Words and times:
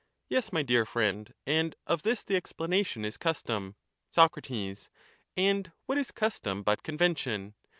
Yes, 0.29 0.51
my 0.51 0.63
dear 0.63 0.83
friend, 0.83 1.31
and 1.45 1.75
of 1.85 2.01
this 2.01 2.23
the 2.23 2.35
explanation 2.35 3.05
is 3.05 3.17
custom. 3.17 3.75
Soc. 4.09 4.35
And 5.37 5.71
what 5.85 5.99
is 5.99 6.09
custom 6.09 6.63
but 6.63 6.81
convention? 6.81 7.53